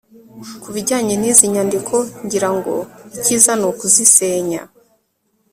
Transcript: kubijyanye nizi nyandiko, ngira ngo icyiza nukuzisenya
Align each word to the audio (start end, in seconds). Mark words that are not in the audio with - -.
kubijyanye 0.61 1.13
nizi 1.17 1.45
nyandiko, 1.53 1.95
ngira 2.23 2.49
ngo 2.55 2.73
icyiza 3.17 3.51
nukuzisenya 3.59 4.61